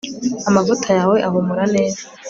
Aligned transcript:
amavuta 0.49 0.89
yawe 0.99 1.17
ahumura 1.27 1.63
neza 1.75 2.03